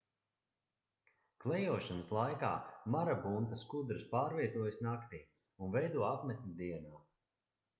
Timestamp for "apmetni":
6.09-6.57